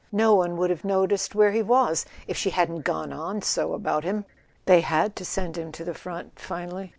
[0.11, 4.03] No one would have noticed where he was if she hadn't gone on so about
[4.03, 4.25] him.
[4.65, 6.89] They had to send him to the front finally.